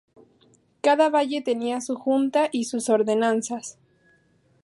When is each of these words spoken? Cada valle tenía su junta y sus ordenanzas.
Cada 0.81 1.09
valle 1.11 1.43
tenía 1.43 1.79
su 1.79 1.95
junta 1.95 2.49
y 2.51 2.63
sus 2.63 2.89
ordenanzas. 2.89 3.77